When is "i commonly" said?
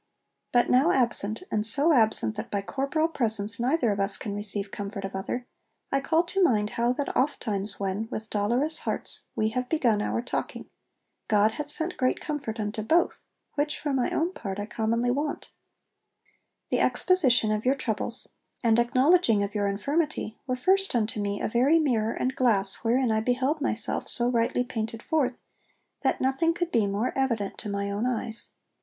14.59-15.11